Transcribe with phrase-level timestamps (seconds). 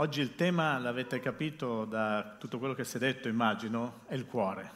[0.00, 4.26] Oggi il tema, l'avete capito da tutto quello che si è detto, immagino, è il
[4.26, 4.70] cuore.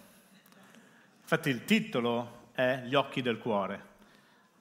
[1.21, 3.91] Infatti il titolo è Gli occhi del cuore.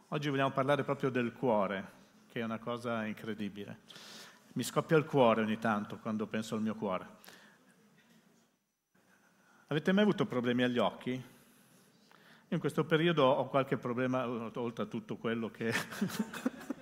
[0.10, 1.92] Oggi vogliamo parlare proprio del cuore,
[2.30, 3.80] che è una cosa incredibile.
[4.54, 7.08] Mi scoppia il cuore ogni tanto quando penso al mio cuore.
[9.66, 11.10] Avete mai avuto problemi agli occhi?
[11.10, 11.24] Io
[12.48, 15.74] in questo periodo ho qualche problema, oltre a tutto quello che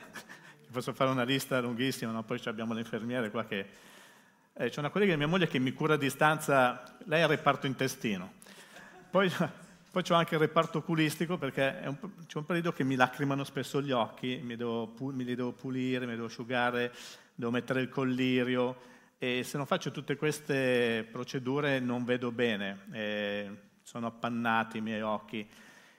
[0.71, 2.23] posso fare una lista lunghissima, no?
[2.23, 3.65] poi abbiamo l'infermiere qua che...
[4.53, 7.29] Eh, c'è una collega di mia moglie che mi cura a distanza, lei ha il
[7.29, 8.33] reparto intestino.
[9.09, 9.31] Poi,
[9.91, 13.81] poi c'ho anche il reparto oculistico perché un, c'è un periodo che mi lacrimano spesso
[13.81, 16.93] gli occhi, mi, devo, mi li devo pulire, mi devo asciugare,
[17.33, 23.49] devo mettere il collirio e se non faccio tutte queste procedure non vedo bene, eh,
[23.81, 25.47] sono appannati i miei occhi.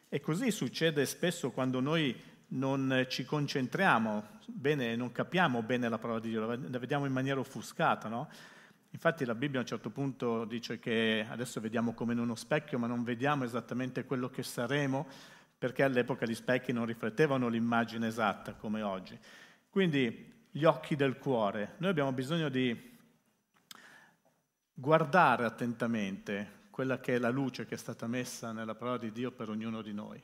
[0.08, 2.14] E così succede spesso quando noi
[2.48, 7.40] non ci concentriamo bene, non capiamo bene la parola di Dio, la vediamo in maniera
[7.40, 8.28] offuscata, no?
[8.92, 12.78] Infatti la Bibbia a un certo punto dice che adesso vediamo come in uno specchio,
[12.78, 15.06] ma non vediamo esattamente quello che saremo,
[15.56, 19.16] perché all'epoca gli specchi non riflettevano l'immagine esatta come oggi.
[19.68, 21.74] Quindi gli occhi del cuore.
[21.78, 22.98] Noi abbiamo bisogno di
[24.74, 29.30] guardare attentamente quella che è la luce che è stata messa nella parola di Dio
[29.30, 30.20] per ognuno di noi.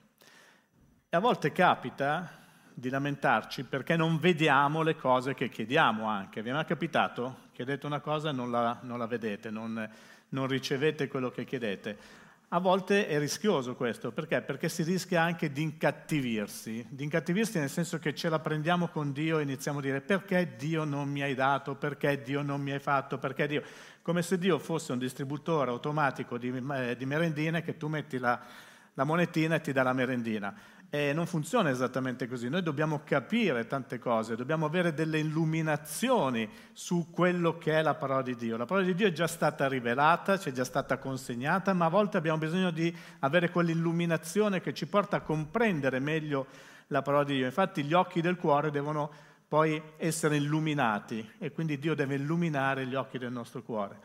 [1.08, 2.45] E a volte capita
[2.78, 6.42] di lamentarci perché non vediamo le cose che chiediamo anche.
[6.42, 7.44] Vi è mai capitato?
[7.52, 9.88] Chiedete una cosa e non la, non la vedete, non,
[10.28, 12.24] non ricevete quello che chiedete.
[12.50, 14.42] A volte è rischioso questo, perché?
[14.42, 19.10] Perché si rischia anche di incattivirsi, di incattivirsi nel senso che ce la prendiamo con
[19.10, 22.72] Dio e iniziamo a dire perché Dio non mi hai dato, perché Dio non mi
[22.72, 23.62] hai fatto, perché Dio...
[24.02, 28.38] Come se Dio fosse un distributore automatico di, eh, di merendine che tu metti la,
[28.96, 30.54] la monetina e ti dà la merendina.
[30.88, 37.10] E non funziona esattamente così, noi dobbiamo capire tante cose, dobbiamo avere delle illuminazioni su
[37.10, 38.56] quello che è la parola di Dio.
[38.56, 41.90] La parola di Dio è già stata rivelata, ci è già stata consegnata, ma a
[41.90, 46.46] volte abbiamo bisogno di avere quell'illuminazione che ci porta a comprendere meglio
[46.88, 47.46] la parola di Dio.
[47.46, 49.10] Infatti gli occhi del cuore devono
[49.48, 53.98] poi essere illuminati e quindi Dio deve illuminare gli occhi del nostro cuore.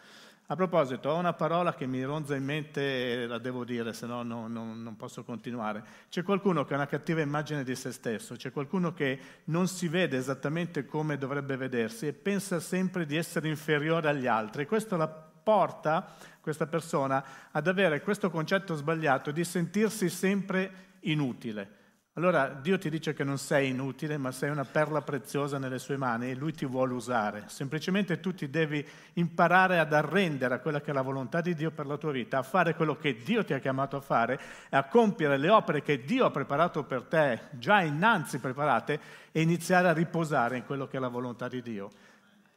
[0.51, 4.06] A proposito, ho una parola che mi ronza in mente e la devo dire, se
[4.06, 5.81] no non, non, posso continuare.
[6.09, 9.88] C'è qualcuno che ha una cattiva immagine di se stesso, c'è qualcuno che non si
[9.88, 14.66] vede esattamente come dovrebbe vedersi e pensa sempre di essere inferiore agli altri.
[14.66, 21.79] Questo la porta, questa persona, ad avere questo concetto sbagliato di sentirsi sempre inutile.
[22.16, 25.95] Allora Dio ti dice che non sei inutile, ma sei una perla preziosa nelle sue
[25.95, 27.44] mani e Lui ti vuole usare.
[27.47, 31.71] Semplicemente tu ti devi imparare ad arrendere a quella che è la volontà di Dio
[31.71, 34.38] per la tua vita, a fare quello che Dio ti ha chiamato a fare
[34.69, 39.00] e a compiere le opere che Dio ha preparato per te, già innanzi preparate,
[39.31, 41.89] e iniziare a riposare in quello che è la volontà di Dio.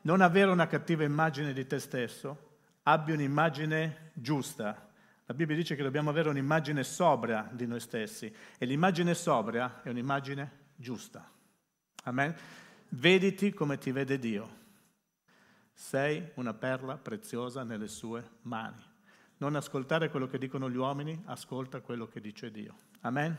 [0.01, 4.89] Non avere una cattiva immagine di te stesso, abbi un'immagine giusta,
[5.27, 9.89] la Bibbia dice che dobbiamo avere un'immagine sobria di noi stessi e l'immagine sobria è
[9.89, 11.31] un'immagine giusta.
[12.05, 12.35] Amen?
[12.91, 14.63] Vediti come ti vede Dio.
[15.73, 18.83] Sei una perla preziosa nelle sue mani.
[19.39, 22.77] Non ascoltare quello che dicono gli uomini, ascolta quello che dice Dio.
[23.01, 23.37] Amen?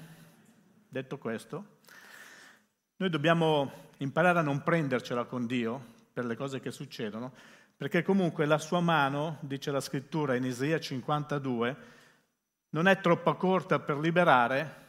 [0.89, 1.77] Detto questo,
[2.97, 7.33] noi dobbiamo imparare a non prendercela con Dio per le cose che succedono,
[7.77, 11.77] perché comunque la sua mano, dice la scrittura in Isaia 52,
[12.69, 14.83] non è troppo corta per liberare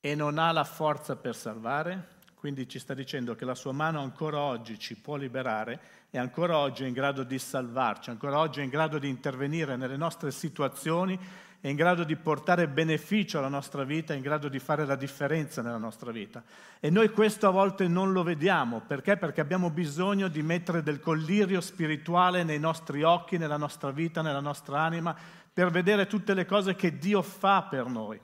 [0.00, 4.00] e non ha la forza per salvare, quindi ci sta dicendo che la sua mano
[4.00, 8.60] ancora oggi ci può liberare e ancora oggi è in grado di salvarci, ancora oggi
[8.60, 11.18] è in grado di intervenire nelle nostre situazioni
[11.60, 14.96] è in grado di portare beneficio alla nostra vita, è in grado di fare la
[14.96, 16.42] differenza nella nostra vita.
[16.80, 19.18] E noi questo a volte non lo vediamo, perché?
[19.18, 24.40] Perché abbiamo bisogno di mettere del collirio spirituale nei nostri occhi, nella nostra vita, nella
[24.40, 25.14] nostra anima,
[25.52, 28.18] per vedere tutte le cose che Dio fa per noi.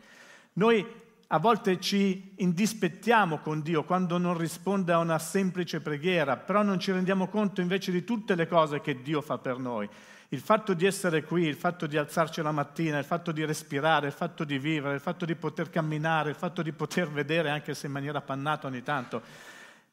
[0.54, 6.62] Noi a volte ci indispettiamo con Dio quando non risponde a una semplice preghiera, però
[6.62, 9.88] non ci rendiamo conto invece di tutte le cose che Dio fa per noi.
[10.30, 14.08] Il fatto di essere qui, il fatto di alzarci la mattina, il fatto di respirare,
[14.08, 17.74] il fatto di vivere, il fatto di poter camminare, il fatto di poter vedere anche
[17.74, 19.22] se in maniera pannata ogni tanto,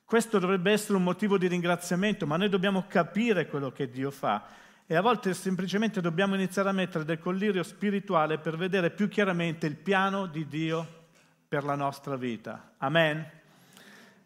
[0.06, 4.44] questo dovrebbe essere un motivo di ringraziamento, ma noi dobbiamo capire quello che Dio fa
[4.86, 9.66] e a volte semplicemente dobbiamo iniziare a mettere del collirio spirituale per vedere più chiaramente
[9.66, 11.06] il piano di Dio
[11.48, 12.74] per la nostra vita.
[12.80, 13.26] Amen.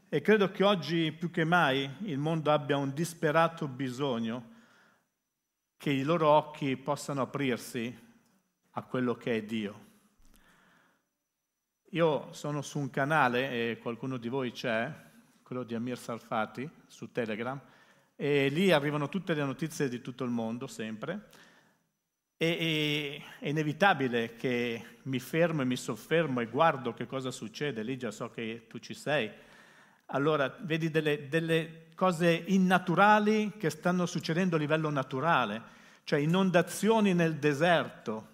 [0.10, 4.56] E credo che oggi più che mai il mondo abbia un disperato bisogno
[5.78, 8.06] che i loro occhi possano aprirsi
[8.72, 9.86] a quello che è Dio.
[11.92, 14.92] Io sono su un canale, e qualcuno di voi c'è,
[15.42, 17.60] quello di Amir Sarfati su Telegram,
[18.16, 21.30] e lì arrivano tutte le notizie di tutto il mondo, sempre.
[22.36, 27.98] E, è inevitabile che mi fermo e mi soffermo e guardo che cosa succede, lì
[27.98, 29.32] già so che tu ci sei.
[30.08, 35.62] Allora, vedi delle, delle cose innaturali che stanno succedendo a livello naturale,
[36.06, 38.28] cioè inondazioni nel deserto,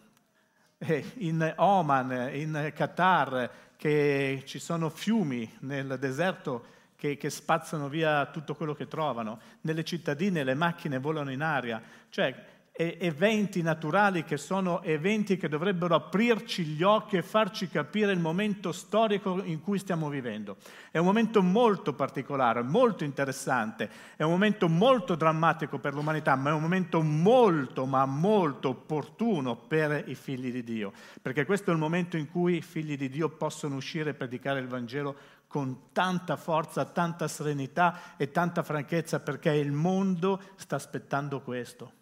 [0.77, 6.65] eh, in Oman, in Qatar, che ci sono fiumi nel deserto
[6.95, 9.39] che, che, spazzano via tutto quello che trovano.
[9.61, 11.81] Nelle cittadine le macchine volano in aria.
[12.09, 12.35] Cioè,
[12.75, 18.71] eventi naturali che sono eventi che dovrebbero aprirci gli occhi e farci capire il momento
[18.71, 20.57] storico in cui stiamo vivendo.
[20.89, 26.49] È un momento molto particolare, molto interessante, è un momento molto drammatico per l'umanità, ma
[26.49, 31.73] è un momento molto, ma molto opportuno per i figli di Dio, perché questo è
[31.73, 35.15] il momento in cui i figli di Dio possono uscire e predicare il Vangelo
[35.45, 42.01] con tanta forza, tanta serenità e tanta franchezza, perché il mondo sta aspettando questo.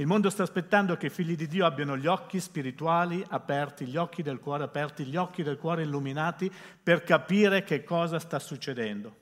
[0.00, 3.98] Il mondo sta aspettando che i figli di Dio abbiano gli occhi spirituali aperti, gli
[3.98, 6.50] occhi del cuore aperti, gli occhi del cuore illuminati
[6.82, 9.14] per capire che cosa sta succedendo.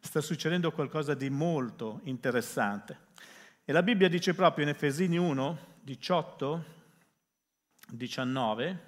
[0.00, 2.98] Sta succedendo qualcosa di molto interessante.
[3.64, 6.64] E la Bibbia dice proprio in Efesini 1, 18,
[7.90, 8.78] 19,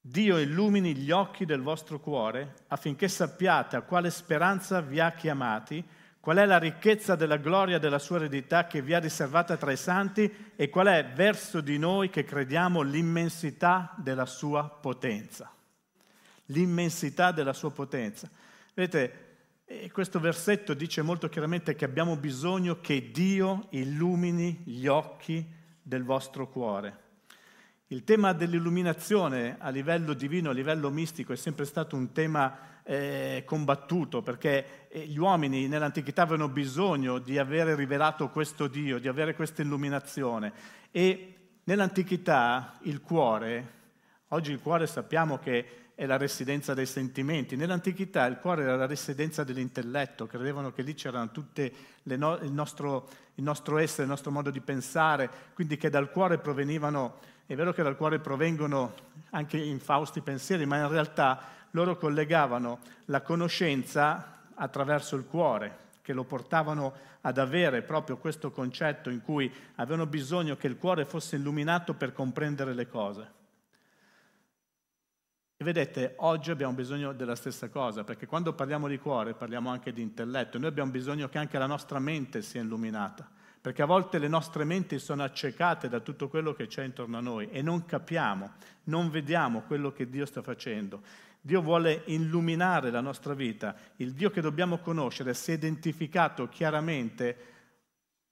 [0.00, 5.84] Dio illumini gli occhi del vostro cuore affinché sappiate a quale speranza vi ha chiamati
[6.26, 9.76] Qual è la ricchezza della gloria della sua eredità che vi ha riservata tra i
[9.76, 15.54] santi e qual è verso di noi che crediamo l'immensità della sua potenza?
[16.46, 18.28] L'immensità della sua potenza.
[18.74, 19.36] Vedete,
[19.92, 25.48] questo versetto dice molto chiaramente che abbiamo bisogno che Dio illumini gli occhi
[25.80, 27.04] del vostro cuore.
[27.86, 33.42] Il tema dell'illuminazione a livello divino, a livello mistico, è sempre stato un tema eh,
[33.44, 39.34] combattuto, perché eh, gli uomini nell'antichità avevano bisogno di avere rivelato questo Dio, di avere
[39.34, 40.52] questa illuminazione.
[40.92, 41.34] E
[41.64, 43.72] nell'antichità il cuore,
[44.28, 47.56] oggi il cuore sappiamo che è la residenza dei sentimenti.
[47.56, 51.72] Nell'antichità il cuore era la residenza dell'intelletto, credevano che lì c'erano tutte
[52.04, 56.38] no, il, nostro, il, nostro, essere, il nostro modo di pensare, quindi che dal cuore
[56.38, 58.94] provenivano, è vero che dal cuore provengono
[59.30, 66.24] anche infausti pensieri, ma in realtà loro collegavano la conoscenza attraverso il cuore, che lo
[66.24, 71.92] portavano ad avere proprio questo concetto in cui avevano bisogno che il cuore fosse illuminato
[71.92, 73.32] per comprendere le cose.
[75.58, 79.92] E vedete, oggi abbiamo bisogno della stessa cosa, perché quando parliamo di cuore parliamo anche
[79.92, 83.28] di intelletto, noi abbiamo bisogno che anche la nostra mente sia illuminata,
[83.60, 87.22] perché a volte le nostre menti sono accecate da tutto quello che c'è intorno a
[87.22, 88.52] noi e non capiamo,
[88.84, 91.02] non vediamo quello che Dio sta facendo.
[91.46, 93.76] Dio vuole illuminare la nostra vita.
[93.98, 97.36] Il Dio che dobbiamo conoscere si è identificato chiaramente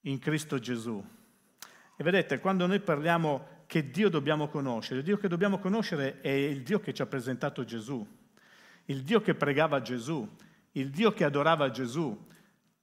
[0.01, 1.01] in Cristo Gesù.
[1.97, 6.29] E vedete, quando noi parliamo che Dio dobbiamo conoscere, il Dio che dobbiamo conoscere è
[6.29, 8.05] il Dio che ci ha presentato Gesù,
[8.87, 10.29] il Dio che pregava Gesù,
[10.73, 12.27] il Dio che adorava Gesù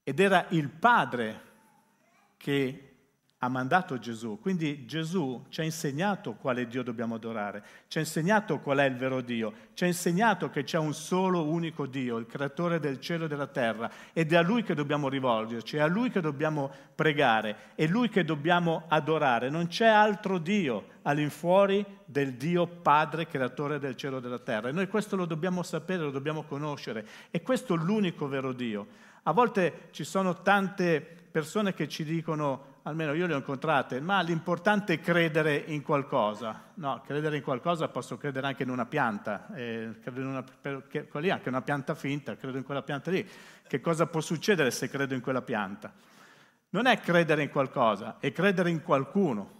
[0.01, 1.41] ed era il Padre
[2.37, 2.90] che
[3.43, 4.39] ha mandato Gesù.
[4.39, 8.95] Quindi Gesù ci ha insegnato quale Dio dobbiamo adorare, ci ha insegnato qual è il
[8.95, 13.25] vero Dio, ci ha insegnato che c'è un solo unico Dio, il creatore del cielo
[13.25, 16.71] e della terra, ed è a Lui che dobbiamo rivolgerci, è a Lui che dobbiamo
[16.93, 19.49] pregare, è Lui che dobbiamo adorare.
[19.49, 24.69] Non c'è altro Dio all'infuori del Dio Padre, creatore del cielo e della terra.
[24.69, 27.07] E noi questo lo dobbiamo sapere, lo dobbiamo conoscere.
[27.31, 29.09] E questo è l'unico vero Dio.
[29.23, 30.99] A volte ci sono tante
[31.31, 36.69] persone che ci dicono almeno io le ho incontrate, ma l'importante è credere in qualcosa.
[36.75, 41.07] No, credere in qualcosa posso credere anche in una pianta, eh, credo in una, perché,
[41.13, 43.27] lì anche una pianta finta, credo in quella pianta lì.
[43.67, 45.93] Che cosa può succedere se credo in quella pianta?
[46.69, 49.59] Non è credere in qualcosa, è credere in qualcuno.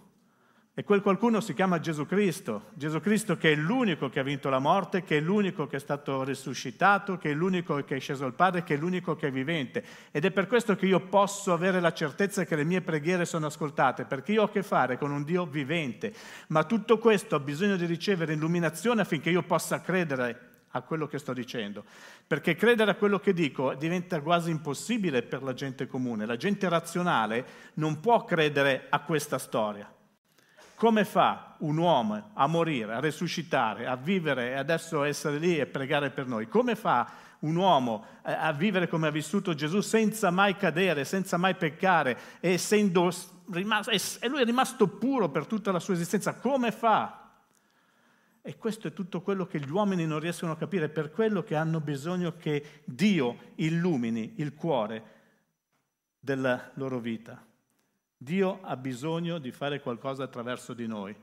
[0.74, 4.48] E quel qualcuno si chiama Gesù Cristo, Gesù Cristo che è l'unico che ha vinto
[4.48, 8.24] la morte, che è l'unico che è stato risuscitato, che è l'unico che è sceso
[8.24, 9.84] al Padre, che è l'unico che è vivente.
[10.10, 13.48] Ed è per questo che io posso avere la certezza che le mie preghiere sono
[13.48, 16.14] ascoltate, perché io ho a che fare con un Dio vivente.
[16.48, 21.18] Ma tutto questo ha bisogno di ricevere illuminazione affinché io possa credere a quello che
[21.18, 21.84] sto dicendo,
[22.26, 26.24] perché credere a quello che dico diventa quasi impossibile per la gente comune.
[26.24, 30.00] La gente razionale non può credere a questa storia.
[30.82, 35.66] Come fa un uomo a morire, a risuscitare, a vivere e adesso essere lì e
[35.66, 36.48] pregare per noi?
[36.48, 37.08] Come fa
[37.42, 42.18] un uomo eh, a vivere come ha vissuto Gesù senza mai cadere, senza mai peccare,
[42.40, 46.34] rimasto, e lui è rimasto puro per tutta la sua esistenza?
[46.34, 47.30] Come fa?
[48.42, 51.54] E questo è tutto quello che gli uomini non riescono a capire, per quello che
[51.54, 55.04] hanno bisogno che Dio illumini il cuore
[56.18, 57.40] della loro vita.
[58.22, 61.14] Dio ha bisogno di fare qualcosa attraverso di noi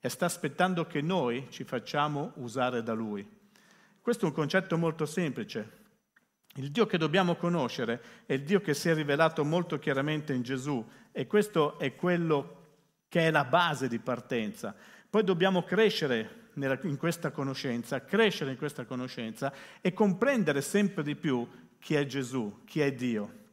[0.00, 3.28] e sta aspettando che noi ci facciamo usare da Lui.
[4.00, 5.84] Questo è un concetto molto semplice.
[6.54, 10.40] Il Dio che dobbiamo conoscere è il Dio che si è rivelato molto chiaramente in
[10.40, 10.82] Gesù
[11.12, 12.64] e questo è quello
[13.08, 14.74] che è la base di partenza.
[15.10, 21.46] Poi dobbiamo crescere in questa conoscenza, crescere in questa conoscenza e comprendere sempre di più
[21.78, 23.44] chi è Gesù, chi è Dio.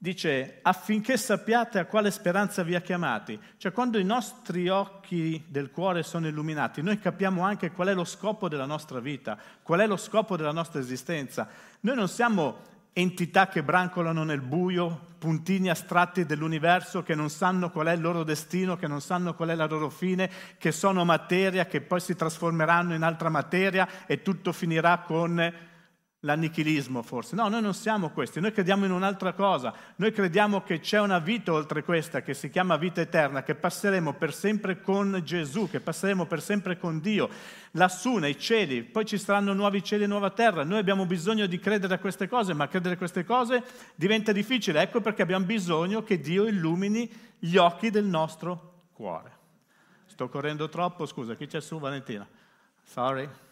[0.00, 3.36] Dice affinché sappiate a quale speranza vi ha chiamati.
[3.56, 8.04] Cioè quando i nostri occhi del cuore sono illuminati, noi capiamo anche qual è lo
[8.04, 11.48] scopo della nostra vita, qual è lo scopo della nostra esistenza.
[11.80, 12.58] Noi non siamo
[12.92, 18.22] entità che brancolano nel buio, puntini astratti dell'universo che non sanno qual è il loro
[18.22, 22.14] destino, che non sanno qual è la loro fine, che sono materia, che poi si
[22.14, 25.52] trasformeranno in altra materia e tutto finirà con
[26.20, 27.36] l'annichilismo forse.
[27.36, 31.20] No, noi non siamo questi, noi crediamo in un'altra cosa, noi crediamo che c'è una
[31.20, 35.80] vita oltre questa che si chiama vita eterna, che passeremo per sempre con Gesù, che
[35.80, 37.28] passeremo per sempre con Dio,
[37.72, 40.64] lassù nei cieli, poi ci saranno nuovi cieli e nuova terra.
[40.64, 43.62] Noi abbiamo bisogno di credere a queste cose, ma credere a queste cose
[43.94, 47.08] diventa difficile, ecco perché abbiamo bisogno che Dio illumini
[47.38, 49.36] gli occhi del nostro cuore.
[50.06, 52.26] Sto correndo troppo, scusa, chi c'è su Valentina?
[52.82, 53.46] Sorry.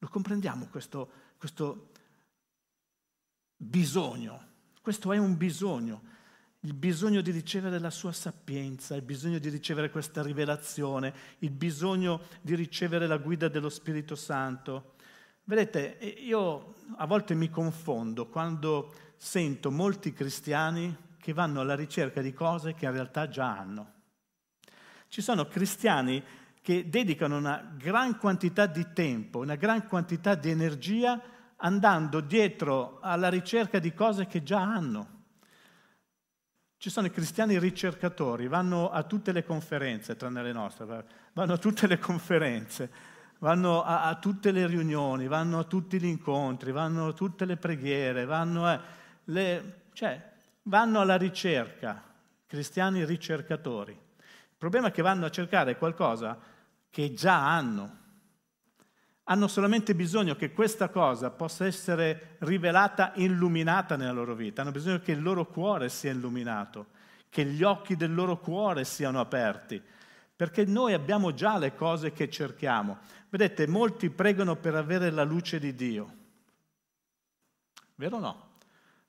[0.00, 1.90] Lo comprendiamo questo, questo
[3.54, 4.48] bisogno?
[4.80, 6.02] Questo è un bisogno,
[6.60, 12.22] il bisogno di ricevere la sua sapienza, il bisogno di ricevere questa rivelazione, il bisogno
[12.40, 14.94] di ricevere la guida dello Spirito Santo.
[15.44, 22.32] Vedete, io a volte mi confondo quando sento molti cristiani che vanno alla ricerca di
[22.32, 23.92] cose che in realtà già hanno.
[25.08, 26.22] Ci sono cristiani
[26.70, 31.20] che dedicano una gran quantità di tempo, una gran quantità di energia
[31.56, 35.18] andando dietro alla ricerca di cose che già hanno.
[36.76, 41.58] Ci sono i cristiani ricercatori, vanno a tutte le conferenze, tranne le nostre, vanno a
[41.58, 42.88] tutte le conferenze,
[43.40, 47.56] vanno a, a tutte le riunioni, vanno a tutti gli incontri, vanno a tutte le
[47.56, 48.80] preghiere, vanno, a,
[49.24, 50.30] le, cioè,
[50.62, 52.00] vanno alla ricerca,
[52.46, 53.90] cristiani ricercatori.
[53.90, 56.49] Il problema è che vanno a cercare qualcosa
[56.90, 57.98] che già hanno.
[59.24, 64.62] Hanno solamente bisogno che questa cosa possa essere rivelata, illuminata nella loro vita.
[64.62, 66.88] Hanno bisogno che il loro cuore sia illuminato,
[67.28, 69.80] che gli occhi del loro cuore siano aperti,
[70.34, 72.98] perché noi abbiamo già le cose che cerchiamo.
[73.28, 76.16] Vedete, molti pregano per avere la luce di Dio.
[77.94, 78.48] Vero o no?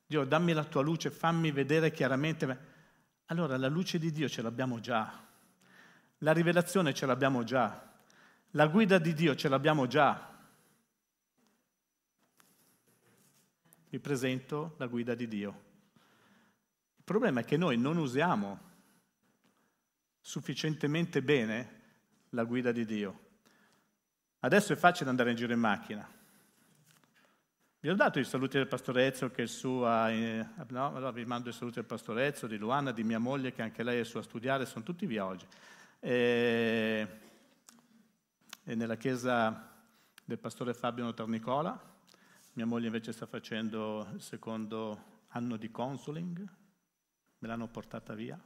[0.06, 2.70] Dio, dammi la tua luce, fammi vedere chiaramente.
[3.26, 5.30] Allora, la luce di Dio ce l'abbiamo già.
[6.22, 7.90] La rivelazione ce l'abbiamo già,
[8.50, 10.30] la guida di Dio ce l'abbiamo già.
[13.88, 15.62] Vi presento la guida di Dio.
[16.96, 18.70] Il problema è che noi non usiamo
[20.20, 21.80] sufficientemente bene
[22.30, 23.20] la guida di Dio.
[24.40, 26.08] Adesso è facile andare in giro in macchina.
[27.80, 31.10] Vi ho dato i saluti del pastore Ezio che è su a, eh, no, allora
[31.10, 34.04] vi mando i saluti del pastore di Luana, di mia moglie che anche lei è
[34.04, 35.46] su a studiare, sono tutti via oggi
[36.04, 37.06] e,
[38.64, 39.70] e nella chiesa
[40.24, 41.90] del pastore Fabio Notarnicola.
[42.54, 46.38] Mia moglie invece sta facendo il secondo anno di consuling,
[47.38, 48.38] me l'hanno portata via.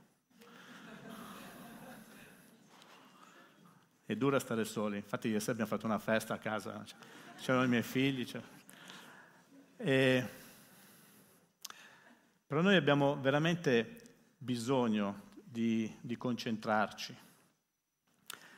[4.04, 6.84] È dura stare soli, infatti ieri sera abbiamo fatto una festa a casa,
[7.38, 8.30] c'erano i miei figli.
[9.78, 10.28] E...
[12.46, 17.24] Però noi abbiamo veramente bisogno di, di concentrarci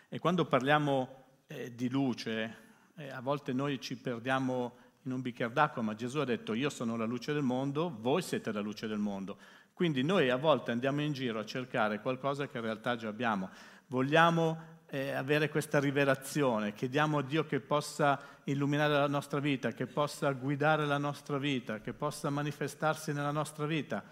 [0.08, 2.56] e quando parliamo eh, di luce,
[2.96, 6.70] eh, a volte noi ci perdiamo in un bicchiere d'acqua, ma Gesù ha detto io
[6.70, 9.36] sono la luce del mondo, voi siete la luce del mondo.
[9.74, 13.50] Quindi noi a volte andiamo in giro a cercare qualcosa che in realtà già abbiamo.
[13.88, 19.86] Vogliamo eh, avere questa rivelazione, chiediamo a Dio che possa illuminare la nostra vita, che
[19.86, 24.02] possa guidare la nostra vita, che possa manifestarsi nella nostra vita,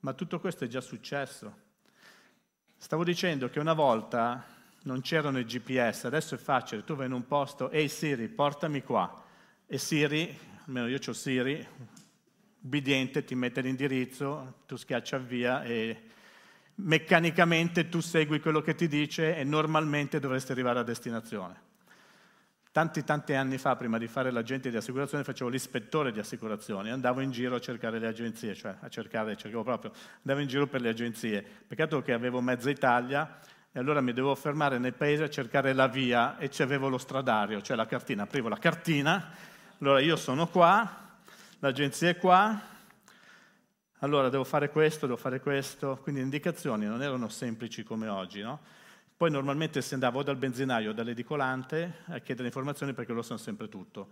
[0.00, 1.68] ma tutto questo è già successo.
[2.76, 7.12] Stavo dicendo che una volta non c'erano i GPS, adesso è facile, tu vai in
[7.12, 9.24] un posto, ehi Siri, portami qua.
[9.66, 11.66] E Siri, almeno io ho Siri,
[12.62, 16.02] ubbidiente, ti mette l'indirizzo, tu schiaccia via e
[16.76, 21.68] meccanicamente tu segui quello che ti dice e normalmente dovresti arrivare a destinazione.
[22.72, 27.20] Tanti, tanti anni fa, prima di fare l'agente di assicurazione, facevo l'ispettore di assicurazioni, andavo
[27.20, 30.80] in giro a cercare le agenzie, cioè a cercare, cercavo proprio, andavo in giro per
[30.80, 31.44] le agenzie.
[31.66, 33.40] Peccato che avevo mezza Italia
[33.72, 37.62] e allora mi dovevo fermare nel paese a cercare la via e c'avevo lo stradario,
[37.62, 39.30] cioè la cartina, aprivo la cartina,
[39.78, 41.18] allora io sono qua,
[41.60, 42.60] l'agenzia è qua,
[44.00, 48.40] allora devo fare questo, devo fare questo, quindi le indicazioni non erano semplici come oggi,
[48.40, 48.60] no?
[49.16, 53.68] Poi normalmente se andavo dal benzinaio o dall'edicolante a chiedere informazioni perché lo sanno sempre
[53.68, 54.08] tutto.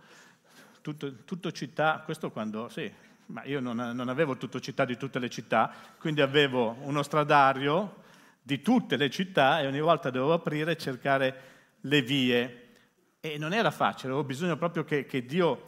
[0.81, 2.89] Tutto, tutto città, questo quando, sì,
[3.27, 8.03] ma io non, non, avevo tutto città di tutte le città, quindi avevo uno stradario
[8.41, 11.41] di tutte le città e ogni volta dovevo aprire e cercare
[11.81, 12.67] le vie.
[13.19, 15.67] E non era facile, avevo bisogno proprio che, che Dio,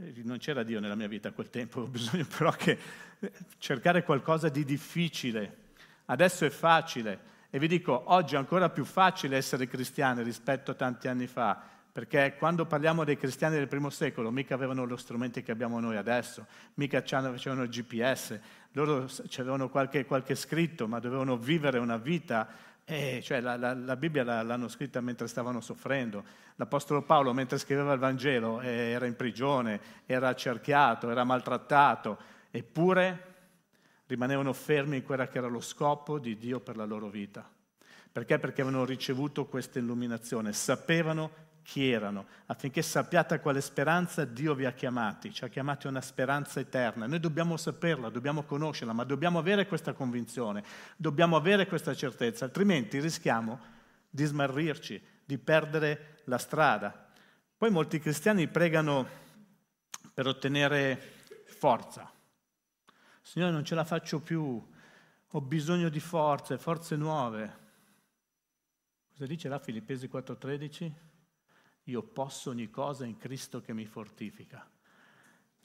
[0.00, 2.78] eh, non c'era Dio nella mia vita a quel tempo, avevo bisogno però che
[3.20, 5.66] eh, cercare qualcosa di difficile.
[6.06, 7.20] Adesso è facile,
[7.50, 11.62] e vi dico, oggi è ancora più facile essere cristiani rispetto a tanti anni fa,
[11.90, 15.96] perché quando parliamo dei cristiani del primo secolo, mica avevano gli strumenti che abbiamo noi
[15.96, 18.38] adesso, mica facevano il GPS,
[18.72, 19.08] loro
[19.38, 22.48] avevano qualche, qualche, scritto, ma dovevano vivere una vita.
[22.84, 26.24] Eh, cioè la, la, la, Bibbia l'hanno scritta mentre stavano soffrendo.
[26.56, 32.18] L'Apostolo Paolo, mentre scriveva il Vangelo, eh, era in prigione, era accerchiato, era maltrattato,
[32.50, 33.24] eppure
[34.06, 37.48] rimanevano fermi in quello che era lo scopo di Dio per la loro vita.
[38.10, 38.38] Perché?
[38.38, 41.30] Perché avevano ricevuto questa illuminazione, sapevano
[41.68, 46.00] chi erano, affinché sappiate quale speranza Dio vi ha chiamati, ci ha chiamati a una
[46.00, 47.06] speranza eterna.
[47.06, 50.64] Noi dobbiamo saperla, dobbiamo conoscerla, ma dobbiamo avere questa convinzione,
[50.96, 53.60] dobbiamo avere questa certezza, altrimenti rischiamo
[54.08, 57.10] di smarrirci, di perdere la strada.
[57.58, 59.06] Poi molti cristiani pregano
[60.14, 60.98] per ottenere
[61.44, 62.10] forza.
[63.20, 64.66] Signore, non ce la faccio più,
[65.26, 67.58] ho bisogno di forze, forze nuove.
[69.10, 71.07] Cosa dice là Filippesi 4:13?
[71.88, 74.66] Io posso ogni cosa in Cristo che mi fortifica.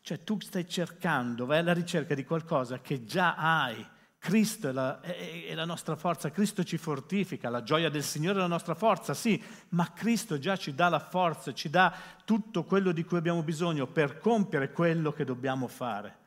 [0.01, 3.85] Cioè tu stai cercando, vai alla ricerca di qualcosa che già hai.
[4.17, 8.37] Cristo è la, è, è la, nostra forza, Cristo ci fortifica, la gioia del Signore
[8.37, 12.63] è la nostra forza, sì, ma Cristo già ci dà la forza, ci dà tutto
[12.63, 16.19] quello di cui abbiamo bisogno per compiere quello che dobbiamo fare.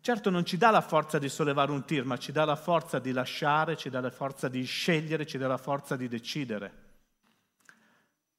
[0.00, 2.98] Certo non ci dà la forza di sollevare un tir, ma ci dà la forza
[2.98, 6.83] di lasciare, ci dà la forza di scegliere, ci dà la forza di decidere.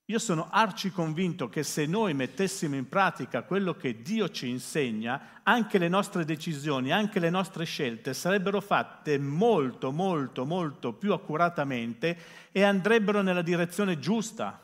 [0.10, 5.42] Io sono arci convinto che se noi mettessimo in pratica quello che Dio ci insegna,
[5.42, 12.18] anche le nostre decisioni, anche le nostre scelte sarebbero fatte molto, molto, molto più accuratamente
[12.52, 14.62] e andrebbero nella direzione giusta.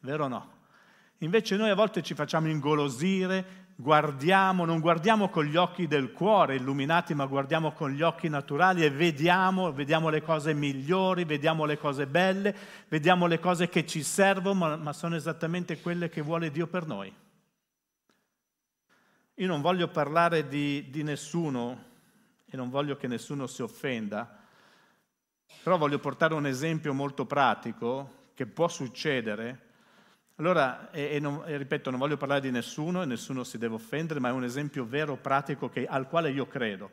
[0.00, 0.52] Vero o no?
[1.20, 6.56] Invece noi a volte ci facciamo ingolosire, guardiamo, non guardiamo con gli occhi del cuore
[6.56, 11.76] illuminati, ma guardiamo con gli occhi naturali e vediamo, vediamo le cose migliori, vediamo le
[11.76, 12.56] cose belle,
[12.88, 16.86] vediamo le cose che ci servono, ma, ma sono esattamente quelle che vuole Dio per
[16.86, 17.14] noi.
[19.38, 21.84] Io non voglio parlare di, di nessuno
[22.46, 24.38] e non voglio che nessuno si offenda,
[25.62, 29.65] però voglio portare un esempio molto pratico che può succedere
[30.38, 33.76] allora, e, e, non, e, ripeto, non voglio parlare di nessuno e nessuno si deve
[33.76, 36.90] offendere, ma è un esempio vero, pratico, che, al quale io credo.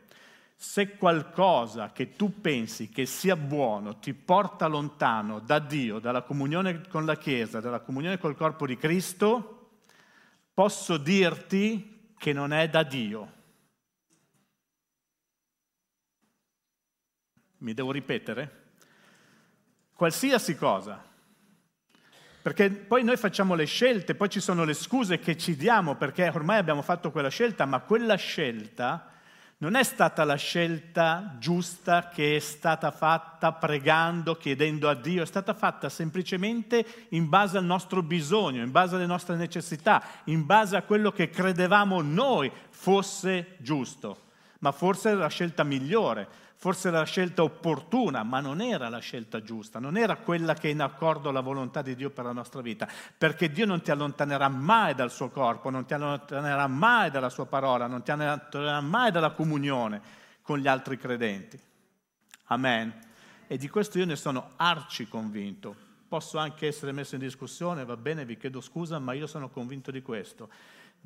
[0.56, 6.86] Se qualcosa che tu pensi che sia buono ti porta lontano da Dio, dalla comunione
[6.88, 9.72] con la Chiesa, dalla comunione col corpo di Cristo,
[10.54, 13.32] posso dirti che non è da Dio.
[17.58, 18.62] Mi devo ripetere?
[19.92, 21.12] Qualsiasi cosa
[22.44, 26.28] perché poi noi facciamo le scelte, poi ci sono le scuse che ci diamo perché
[26.28, 29.12] ormai abbiamo fatto quella scelta, ma quella scelta
[29.58, 35.26] non è stata la scelta giusta che è stata fatta pregando, chiedendo a Dio, è
[35.26, 40.76] stata fatta semplicemente in base al nostro bisogno, in base alle nostre necessità, in base
[40.76, 44.18] a quello che credevamo noi fosse giusto.
[44.58, 46.28] Ma forse è la scelta migliore,
[46.64, 50.70] forse la scelta opportuna, ma non era la scelta giusta, non era quella che è
[50.70, 54.48] in accordo alla volontà di Dio per la nostra vita, perché Dio non ti allontanerà
[54.48, 59.10] mai dal suo corpo, non ti allontanerà mai dalla sua parola, non ti allontanerà mai
[59.10, 60.00] dalla comunione
[60.40, 61.60] con gli altri credenti.
[62.44, 62.98] Amen.
[63.46, 65.76] E di questo io ne sono arci convinto.
[66.08, 69.90] Posso anche essere messo in discussione, va bene, vi chiedo scusa, ma io sono convinto
[69.90, 70.48] di questo.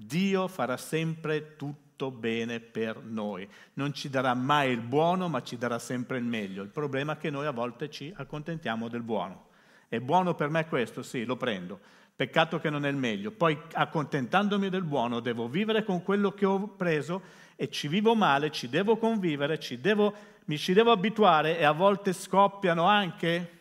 [0.00, 3.48] Dio farà sempre tutto bene per noi.
[3.72, 6.62] Non ci darà mai il buono, ma ci darà sempre il meglio.
[6.62, 9.46] Il problema è che noi a volte ci accontentiamo del buono.
[9.88, 11.02] È buono per me questo?
[11.02, 11.80] Sì, lo prendo.
[12.14, 13.32] Peccato che non è il meglio.
[13.32, 17.20] Poi accontentandomi del buono devo vivere con quello che ho preso
[17.56, 21.72] e ci vivo male, ci devo convivere, ci devo, mi ci devo abituare e a
[21.72, 23.58] volte scoppiano anche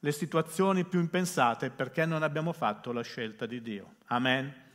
[0.00, 3.94] le situazioni più impensate perché non abbiamo fatto la scelta di Dio.
[4.06, 4.65] Amen.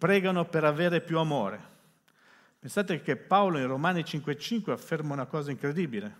[0.00, 1.60] Pregano per avere più amore.
[2.58, 6.16] Pensate che Paolo in Romani 5:5 afferma una cosa incredibile,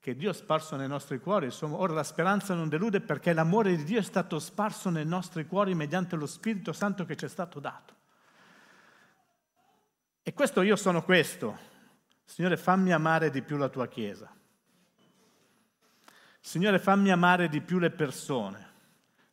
[0.00, 1.54] che Dio ha sparso nei nostri cuori.
[1.60, 5.74] Ora la speranza non delude perché l'amore di Dio è stato sparso nei nostri cuori
[5.74, 7.94] mediante lo Spirito Santo che ci è stato dato.
[10.22, 11.58] E questo io sono questo.
[12.24, 14.34] Signore, fammi amare di più la tua Chiesa.
[16.40, 18.65] Signore, fammi amare di più le persone.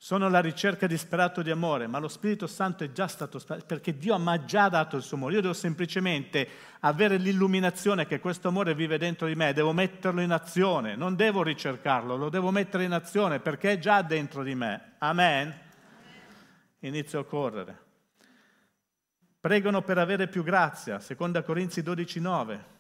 [0.03, 4.19] Sono alla ricerca disperato di amore, ma lo Spirito Santo è già stato perché Dio
[4.19, 5.35] mi ha già dato il suo amore.
[5.35, 6.45] Io devo semplicemente
[6.81, 11.41] avere l'illuminazione che questo amore vive dentro di me, devo metterlo in azione, non devo
[11.41, 14.95] ricercarlo, lo devo mettere in azione perché è già dentro di me.
[14.97, 15.57] Amen?
[16.79, 17.81] Inizio a correre.
[19.39, 22.72] Pregano per avere più grazia, seconda Corinzi 12, 9.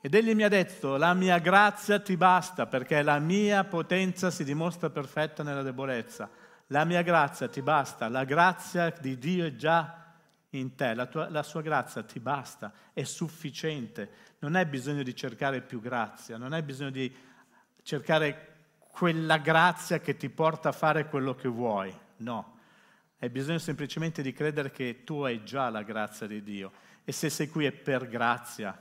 [0.00, 4.44] Ed egli mi ha detto, la mia grazia ti basta perché la mia potenza si
[4.44, 6.30] dimostra perfetta nella debolezza.
[6.68, 10.14] La mia grazia ti basta, la grazia di Dio è già
[10.50, 14.10] in te, la, tua, la sua grazia ti basta, è sufficiente.
[14.38, 17.12] Non hai bisogno di cercare più grazia, non hai bisogno di
[17.82, 22.56] cercare quella grazia che ti porta a fare quello che vuoi, no.
[23.18, 26.70] Hai bisogno semplicemente di credere che tu hai già la grazia di Dio
[27.04, 28.80] e se sei qui è per grazia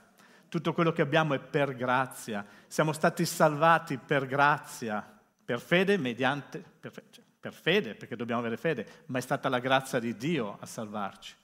[0.49, 2.45] tutto quello che abbiamo è per grazia.
[2.67, 5.05] Siamo stati salvati per grazia,
[5.43, 9.59] per fede, mediante, per, cioè, per fede, perché dobbiamo avere fede, ma è stata la
[9.59, 11.35] grazia di Dio a salvarci.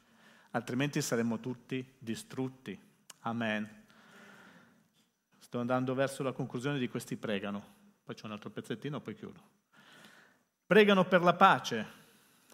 [0.52, 2.80] Altrimenti saremmo tutti distrutti.
[3.22, 3.82] Amen.
[5.40, 7.82] Sto andando verso la conclusione di questi pregano.
[8.04, 9.42] Poi c'è un altro pezzettino, poi chiudo.
[10.66, 12.02] Pregano per la pace.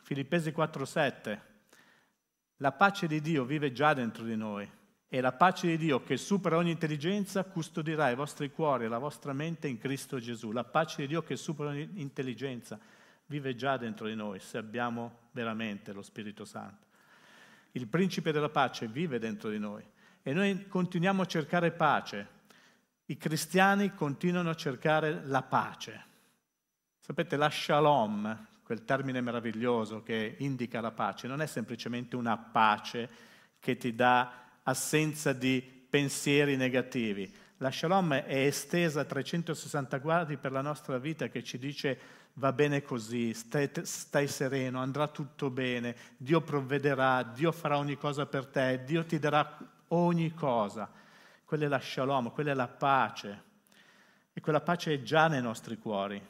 [0.02, 1.40] Filippesi 4:7.
[2.58, 4.78] La pace di Dio vive già dentro di noi
[5.12, 9.00] e la pace di Dio che supera ogni intelligenza custodirà i vostri cuori e la
[9.00, 10.52] vostra mente in Cristo Gesù.
[10.52, 12.80] La pace di Dio che supera ogni intelligenza
[13.26, 16.86] vive già dentro di noi se abbiamo veramente lo Spirito Santo.
[17.72, 19.84] Il principe della pace vive dentro di noi
[20.22, 22.38] e noi continuiamo a cercare pace.
[23.06, 26.06] I cristiani continuano a cercare la pace.
[27.00, 33.10] Sapete, la shalom, quel termine meraviglioso che indica la pace, non è semplicemente una pace
[33.60, 37.32] che ti dà assenza di pensieri negativi.
[37.58, 42.00] La shalom è estesa a 360 gradi per la nostra vita che ci dice
[42.36, 48.26] va bene così, stai, stai, sereno, andrà tutto bene, Dio provvederà, Dio farà ogni cosa
[48.26, 49.58] per te, Dio ti darà
[49.90, 50.90] ogni cosa.
[51.44, 53.44] Quella è la shalom, quella è la pace.
[54.32, 56.22] E quella pace è già nei nostri cuori.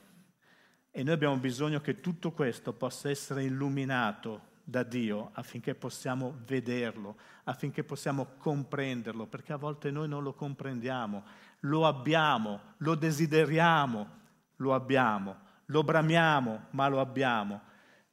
[0.89, 7.17] E noi abbiamo bisogno che tutto questo possa essere illuminato da Dio affinché possiamo vederlo,
[7.45, 11.23] affinché possiamo comprenderlo, perché a volte noi non lo comprendiamo,
[11.62, 14.17] lo abbiamo, lo desideriamo,
[14.58, 17.62] lo abbiamo, lo bramiamo, ma lo abbiamo.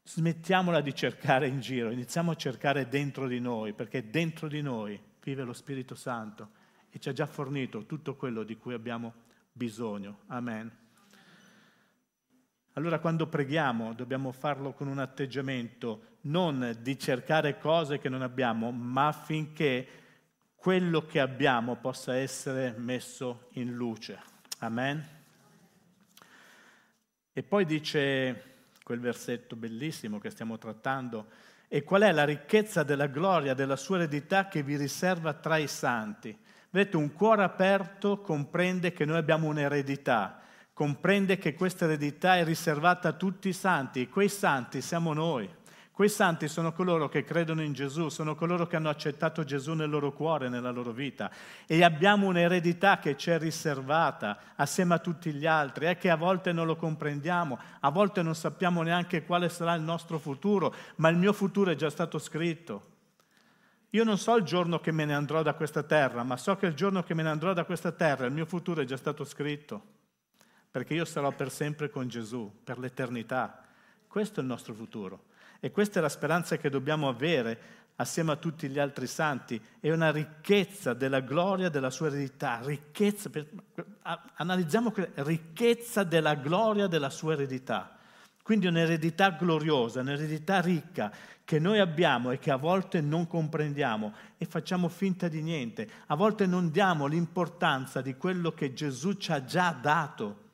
[0.02, 5.00] Smettiamola di cercare in giro, iniziamo a cercare dentro di noi, perché dentro di noi
[5.22, 6.50] vive lo Spirito Santo
[6.90, 9.12] e ci ha già fornito tutto quello di cui abbiamo
[9.52, 10.20] bisogno.
[10.28, 10.84] Amen.
[12.74, 18.70] Allora quando preghiamo dobbiamo farlo con un atteggiamento non di cercare cose che non abbiamo,
[18.70, 19.86] ma affinché
[20.54, 24.18] quello che abbiamo possa essere messo in luce.
[24.58, 25.04] Amen.
[27.32, 31.26] E poi dice quel versetto bellissimo che stiamo trattando,
[31.68, 35.66] e qual è la ricchezza della gloria della sua eredità che vi riserva tra i
[35.66, 36.36] santi?
[36.70, 40.40] Vedete, un cuore aperto comprende che noi abbiamo un'eredità
[40.76, 45.48] comprende che questa eredità è riservata a tutti i santi e quei santi siamo noi.
[45.96, 49.88] Quei santi sono coloro che credono in Gesù, sono coloro che hanno accettato Gesù nel
[49.88, 51.30] loro cuore, nella loro vita.
[51.64, 56.16] E abbiamo un'eredità che ci è riservata assieme a tutti gli altri, è che a
[56.16, 61.08] volte non lo comprendiamo, a volte non sappiamo neanche quale sarà il nostro futuro, ma
[61.08, 62.82] il mio futuro è già stato scritto.
[63.88, 66.66] Io non so il giorno che me ne andrò da questa terra, ma so che
[66.66, 69.24] il giorno che me ne andrò da questa terra il mio futuro è già stato
[69.24, 69.94] scritto
[70.70, 73.64] perché io sarò per sempre con Gesù, per l'eternità.
[74.06, 75.34] Questo è il nostro futuro
[75.66, 77.58] e questa è la speranza che dobbiamo avere
[77.96, 83.30] assieme a tutti gli altri santi, è una ricchezza della gloria della sua eredità, ricchezza,
[83.30, 83.48] per,
[84.34, 87.96] analizziamo ricchezza della gloria della sua eredità.
[88.44, 91.12] Quindi un'eredità gloriosa, un'eredità ricca
[91.44, 95.90] che noi abbiamo e che a volte non comprendiamo e facciamo finta di niente.
[96.06, 100.44] A volte non diamo l'importanza di quello che Gesù ci ha già dato.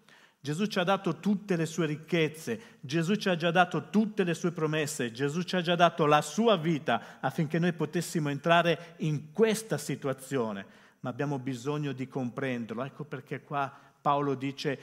[0.45, 4.35] Gesù ci ha dato tutte le sue ricchezze, Gesù ci ha già dato tutte le
[4.35, 9.31] sue promesse, Gesù ci ha già dato la sua vita affinché noi potessimo entrare in
[9.33, 10.67] questa situazione,
[10.99, 12.83] ma abbiamo bisogno di comprenderlo.
[12.83, 14.81] Ecco perché qua Paolo dice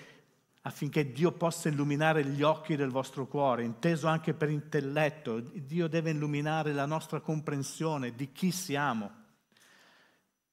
[0.62, 5.41] affinché Dio possa illuminare gli occhi del vostro cuore, inteso anche per intelletto.
[5.41, 9.12] Dio deve illuminare la nostra comprensione di chi siamo,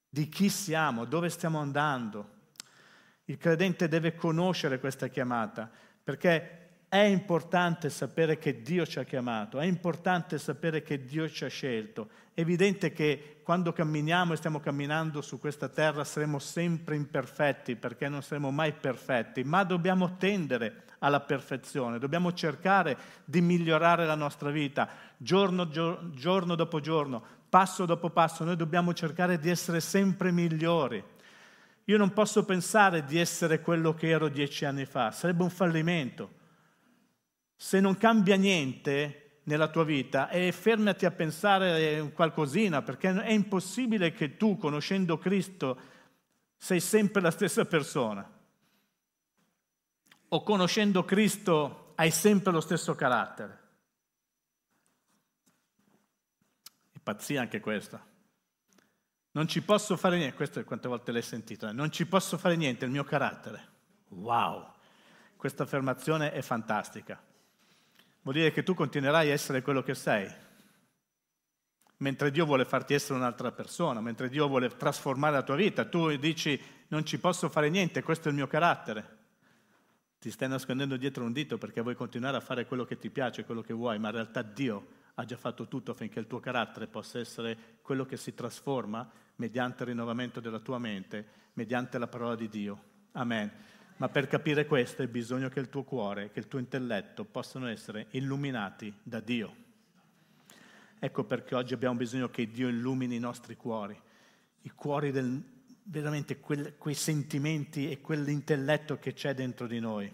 [0.09, 2.35] di chi siamo, dove stiamo andando.
[3.27, 5.71] Il credente deve conoscere questa chiamata,
[6.03, 11.45] perché è importante sapere che Dio ci ha chiamato, è importante sapere che Dio ci
[11.45, 12.09] ha scelto.
[12.33, 18.09] È evidente che quando camminiamo e stiamo camminando su questa terra saremo sempre imperfetti perché
[18.09, 24.51] non saremo mai perfetti, ma dobbiamo tendere alla perfezione, dobbiamo cercare di migliorare la nostra
[24.51, 31.03] vita giorno, giorno dopo giorno, passo dopo passo, noi dobbiamo cercare di essere sempre migliori.
[31.87, 36.37] Io non posso pensare di essere quello che ero dieci anni fa, sarebbe un fallimento
[37.57, 44.13] se non cambia niente nella tua vita e fermati a pensare qualcosina, perché è impossibile
[44.13, 45.81] che tu, conoscendo Cristo,
[46.57, 48.31] sei sempre la stessa persona.
[50.29, 53.61] O conoscendo Cristo hai sempre lo stesso carattere.
[56.93, 58.05] È pazzia anche questa.
[59.37, 61.73] Non ci posso fare niente, questo è quante volte l'hai sentito, eh?
[61.73, 63.75] non ci posso fare niente, il mio carattere.
[64.09, 64.73] Wow,
[65.37, 67.21] questa affermazione è fantastica
[68.27, 70.29] vuol dire che tu continuerai a essere quello che sei,
[71.99, 76.15] mentre Dio vuole farti essere un'altra persona, mentre Dio vuole trasformare la tua vita, tu
[76.17, 79.15] dici non ci posso fare niente, questo è il mio carattere.
[80.19, 83.45] Ti stai nascondendo dietro un dito perché vuoi continuare a fare quello che ti piace,
[83.45, 86.89] quello che vuoi, ma in realtà Dio ha già fatto tutto affinché il tuo carattere
[86.89, 92.35] possa essere quello che si trasforma mediante il rinnovamento della tua mente, mediante la parola
[92.35, 92.83] di Dio.
[93.13, 93.51] Amen.
[93.99, 97.67] Ma per capire questo hai bisogno che il tuo cuore, che il tuo intelletto possano
[97.69, 99.65] essere illuminati da Dio.
[100.99, 103.99] Ecco perché oggi abbiamo bisogno che Dio illumini i nostri cuori,
[104.63, 105.43] i cuori del,
[105.85, 110.13] veramente quel, quei sentimenti e quell'intelletto che c'è dentro di noi,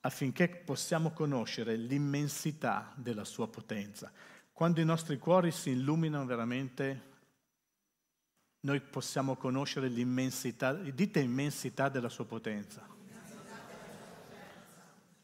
[0.00, 4.12] affinché possiamo conoscere l'immensità della sua potenza.
[4.52, 7.10] Quando i nostri cuori si illuminano veramente,
[8.60, 12.86] noi possiamo conoscere l'immensità, dite immensità della sua potenza.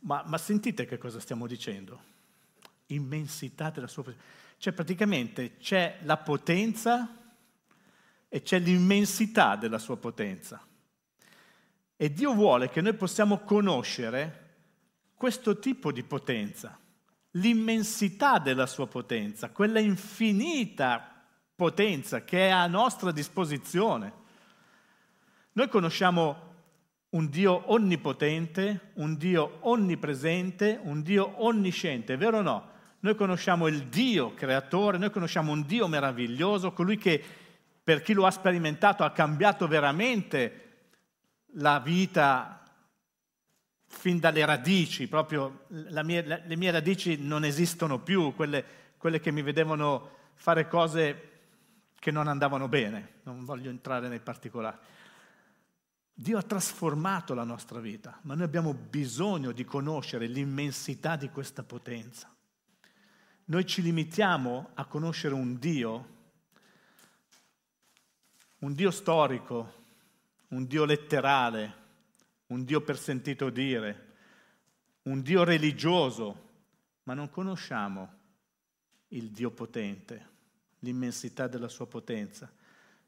[0.00, 2.00] Ma, ma, sentite che cosa stiamo dicendo?
[2.86, 4.26] Immensità della sua potenza.
[4.56, 7.16] Cioè praticamente c'è la potenza
[8.28, 10.64] e c'è l'immensità della sua potenza.
[11.96, 14.46] E Dio vuole che noi possiamo conoscere
[15.14, 16.78] questo tipo di potenza,
[17.32, 21.14] l'immensità della sua potenza, quella infinita
[21.54, 24.12] potenza che è a nostra disposizione.
[25.52, 26.46] Noi conosciamo
[27.10, 32.70] un Dio onnipotente, un Dio onnipresente, un Dio onnisciente, vero o no?
[33.00, 37.22] Noi conosciamo il Dio creatore, noi conosciamo un Dio meraviglioso, colui che
[37.82, 40.64] per chi lo ha sperimentato ha cambiato veramente
[41.54, 42.62] la vita
[43.88, 48.64] fin dalle radici, proprio mia, le mie radici non esistono più, quelle,
[48.96, 51.31] quelle che mi vedevano fare cose
[51.98, 54.77] che non andavano bene, non voglio entrare nei particolari.
[56.14, 61.62] Dio ha trasformato la nostra vita, ma noi abbiamo bisogno di conoscere l'immensità di questa
[61.62, 62.33] potenza.
[63.46, 66.16] Noi ci limitiamo a conoscere un Dio,
[68.59, 69.74] un Dio storico,
[70.48, 71.87] un Dio letterale,
[72.48, 74.06] un Dio per sentito dire,
[75.02, 76.46] un Dio religioso,
[77.04, 78.16] ma non conosciamo
[79.08, 80.26] il Dio potente,
[80.80, 82.50] l'immensità della sua potenza.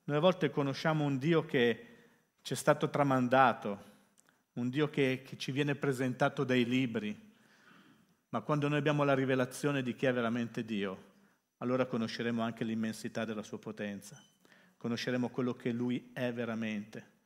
[0.05, 1.87] Noi a volte conosciamo un Dio che
[2.43, 3.89] ci è stato tramandato,
[4.55, 7.29] un Dio che, che ci viene presentato dai libri,
[8.31, 11.09] ma quando noi abbiamo la rivelazione di chi è veramente Dio,
[11.59, 14.21] allora conosceremo anche l'immensità della sua potenza,
[14.77, 17.19] conosceremo quello che Lui è veramente.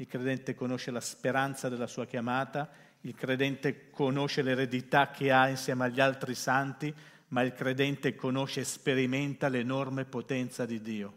[0.00, 5.86] Il credente conosce la speranza della sua chiamata, il credente conosce l'eredità che ha insieme
[5.86, 6.94] agli altri santi,
[7.28, 11.14] ma il credente conosce e sperimenta l'enorme potenza di Dio.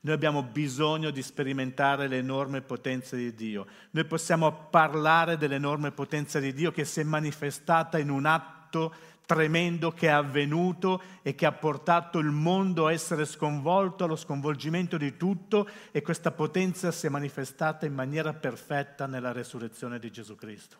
[0.00, 3.68] Noi abbiamo bisogno di sperimentare l'enorme potenza di Dio.
[3.92, 8.94] Noi possiamo parlare dell'enorme potenza di Dio che si è manifestata in un atto
[9.26, 14.96] tremendo che è avvenuto e che ha portato il mondo a essere sconvolto, allo sconvolgimento
[14.96, 20.34] di tutto e questa potenza si è manifestata in maniera perfetta nella resurrezione di Gesù
[20.34, 20.76] Cristo.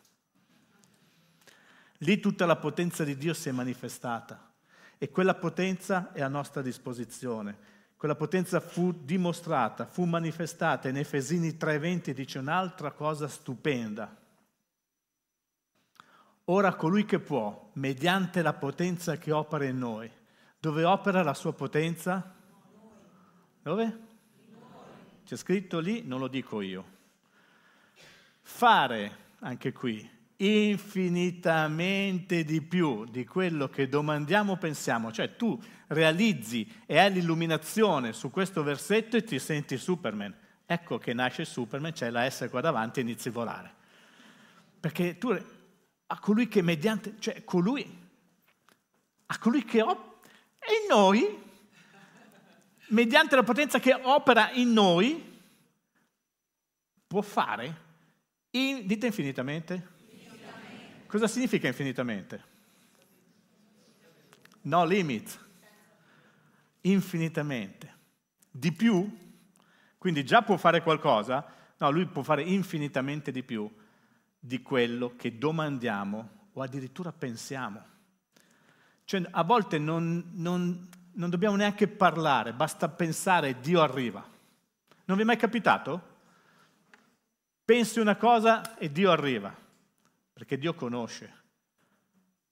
[1.98, 4.52] Lì tutta la potenza di Dio si è manifestata.
[4.98, 7.72] E quella potenza è a nostra disposizione.
[7.96, 14.23] Quella potenza fu dimostrata, fu manifestata in Efesini 3:20 dice un'altra cosa stupenda.
[16.46, 20.11] Ora colui che può, mediante la potenza che opera in noi,
[20.59, 22.35] dove opera la sua potenza?
[23.62, 24.12] Dove?
[25.24, 26.92] c'è scritto lì, non lo dico io.
[28.42, 35.11] Fare, anche qui, infinitamente di più di quello che domandiamo o pensiamo.
[35.11, 40.35] Cioè tu realizzi e hai l'illuminazione su questo versetto e ti senti Superman.
[40.66, 43.72] Ecco che nasce Superman, c'è la S qua davanti e inizi a volare.
[44.78, 45.35] Perché tu
[46.14, 47.85] a colui che mediante, cioè colui,
[49.27, 50.12] a colui che opera
[50.81, 51.42] in noi,
[52.90, 55.40] mediante la potenza che opera in noi,
[57.09, 57.83] può fare,
[58.50, 59.92] in, dite infinitamente,
[61.07, 62.42] Cosa significa infinitamente?
[64.62, 65.38] No limit.
[66.81, 67.94] Infinitamente.
[68.50, 69.16] Di più?
[69.96, 71.46] Quindi già può fare qualcosa?
[71.77, 73.72] No, lui può fare infinitamente di più
[74.46, 77.83] di quello che domandiamo o addirittura pensiamo.
[79.07, 84.22] Cioè, a volte non, non, non dobbiamo neanche parlare, basta pensare e Dio arriva.
[85.07, 86.12] Non vi è mai capitato?
[87.64, 89.62] Pensi una cosa e Dio arriva.
[90.35, 91.33] Perché Dio conosce,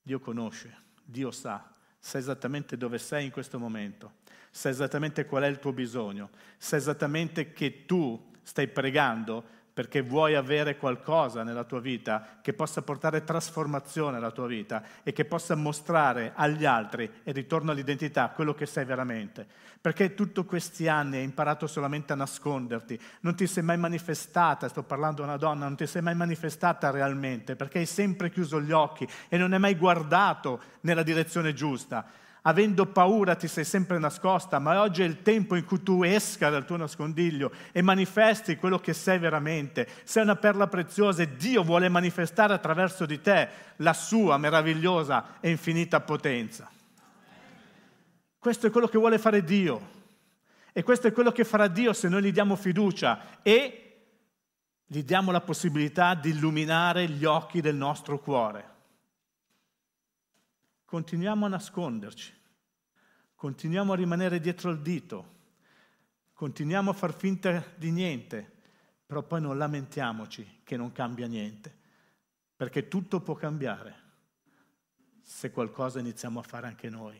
[0.00, 0.74] Dio conosce,
[1.05, 5.74] Dio sa, sa esattamente dove sei in questo momento, sa esattamente qual è il tuo
[5.74, 12.52] bisogno, sa esattamente che tu stai pregando perché vuoi avere qualcosa nella tua vita che
[12.52, 18.28] possa portare trasformazione alla tua vita e che possa mostrare agli altri e ritorno all'identità
[18.28, 19.46] quello che sei veramente.
[19.80, 24.82] Perché tutti questi anni hai imparato solamente a nasconderti, non ti sei mai manifestata, sto
[24.82, 28.72] parlando a una donna, non ti sei mai manifestata realmente perché hai sempre chiuso gli
[28.72, 34.59] occhi e non hai mai guardato nella direzione giusta avendo paura ti sei sempre nascosta,
[34.59, 38.78] ma oggi è il tempo in cui tu esca dal tuo nascondiglio e manifesti quello
[38.78, 39.88] che sei veramente.
[40.05, 45.50] Sei una perla preziosa e Dio vuole manifestare attraverso di te la sua meravigliosa e
[45.50, 46.68] infinita potenza.
[48.38, 50.00] Questo è quello che vuole fare Dio.
[50.72, 53.78] E questo è quello che farà Dio se noi gli diamo fiducia e
[54.87, 58.71] gli diamo la possibilità di illuminare gli occhi del nostro cuore
[60.92, 62.35] continuiamo a nasconderci,
[63.35, 65.26] continuiamo a rimanere dietro il dito,
[66.35, 68.46] continuiamo a far finta di niente,
[69.07, 71.74] però poi non lamentiamoci che non cambia niente,
[72.55, 74.00] perché tutto può cambiare
[75.22, 77.18] se qualcosa iniziamo a fare anche noi,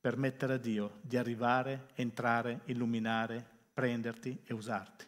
[0.00, 5.06] permettere a Dio di arrivare, entrare, illuminare, prenderti e usarti.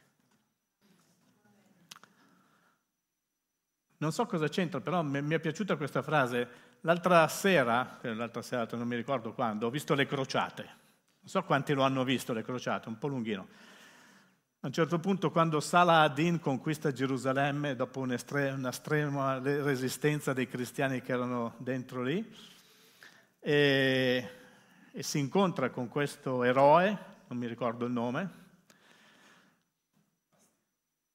[3.99, 8.67] Non so cosa c'entra, però mi è piaciuta questa frase L'altra sera, eh, l'altra sera
[8.73, 10.63] non mi ricordo quando, ho visto le crociate.
[10.65, 13.47] Non so quanti lo hanno visto le crociate, un po' lunghino.
[14.61, 21.13] A un certo punto, quando Salah ad-Din conquista Gerusalemme, dopo un'estrema resistenza dei cristiani che
[21.13, 22.35] erano dentro lì,
[23.39, 24.31] e,
[24.91, 28.31] e si incontra con questo eroe, non mi ricordo il nome.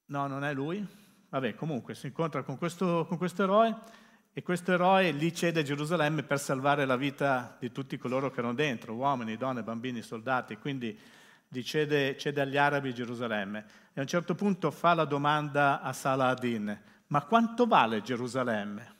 [0.05, 0.85] No, non è lui.
[1.27, 4.05] Vabbè, comunque si incontra con questo, con questo eroe
[4.37, 8.53] e questo eroe lì cede Gerusalemme per salvare la vita di tutti coloro che erano
[8.53, 10.95] dentro, uomini, donne, bambini, soldati, quindi
[11.63, 13.65] cede, cede agli arabi Gerusalemme.
[13.93, 18.95] E a un certo punto fa la domanda a Saladin, ma quanto vale Gerusalemme?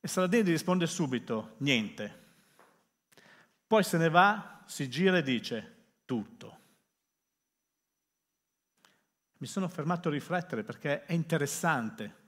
[0.00, 2.22] E Saladin gli risponde subito, niente.
[3.64, 6.58] Poi se ne va, si gira e dice, tutto.
[9.36, 12.22] Mi sono fermato a riflettere perché è interessante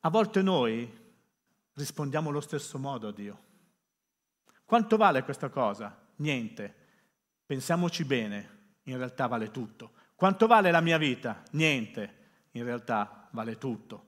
[0.00, 1.04] a volte noi
[1.76, 3.44] rispondiamo allo stesso modo a Dio.
[4.64, 5.96] Quanto vale questa cosa?
[6.16, 6.74] Niente.
[7.46, 9.92] Pensiamoci bene, in realtà vale tutto.
[10.14, 11.42] Quanto vale la mia vita?
[11.52, 12.14] Niente.
[12.52, 14.06] In realtà vale tutto,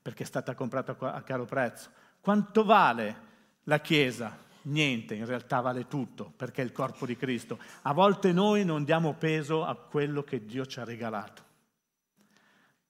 [0.00, 1.90] perché è stata comprata a caro prezzo.
[2.20, 3.30] Quanto vale
[3.64, 4.38] la Chiesa?
[4.62, 7.58] Niente, in realtà vale tutto, perché è il corpo di Cristo.
[7.82, 11.42] A volte noi non diamo peso a quello che Dio ci ha regalato.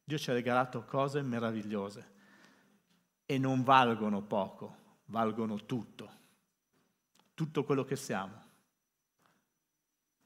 [0.05, 2.12] Dio ci ha regalato cose meravigliose
[3.33, 6.21] e non valgono poco, valgono tutto.
[7.33, 8.51] Tutto quello che siamo.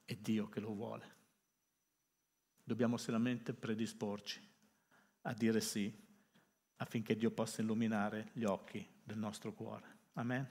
[0.04, 1.14] È Dio che lo vuole.
[2.64, 4.44] Dobbiamo solamente predisporci
[5.22, 6.04] a dire sì
[6.78, 9.98] affinché Dio possa illuminare gli occhi del nostro cuore.
[10.14, 10.48] Amen.